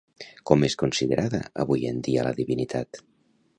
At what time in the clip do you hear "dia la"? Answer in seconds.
2.09-2.35